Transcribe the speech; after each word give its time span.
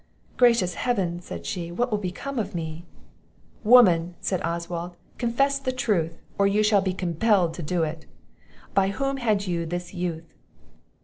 "Gracious 0.35 0.73
Heaven!" 0.73 1.21
said 1.21 1.45
she, 1.45 1.71
"what 1.71 1.91
will 1.91 1.99
become 1.99 2.39
of 2.39 2.55
me?" 2.55 2.85
"Woman!" 3.63 4.15
said 4.19 4.41
Oswald, 4.43 4.95
"confess 5.19 5.59
the 5.59 5.71
truth, 5.71 6.17
or 6.39 6.47
you 6.47 6.63
shall 6.63 6.81
be 6.81 6.91
compelled 6.91 7.53
to 7.53 7.61
do 7.61 7.83
it; 7.83 8.07
by 8.73 8.87
whom 8.87 9.17
had 9.17 9.45
you 9.45 9.63
this 9.67 9.93
youth?" 9.93 10.33